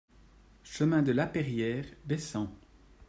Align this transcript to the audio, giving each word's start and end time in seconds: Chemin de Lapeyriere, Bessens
Chemin 0.63 1.03
de 1.03 1.11
Lapeyriere, 1.11 1.85
Bessens 2.05 2.49